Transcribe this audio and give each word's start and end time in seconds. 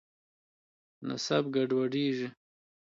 نسب 1.07 1.43
ګډوډېږي. 1.53 2.27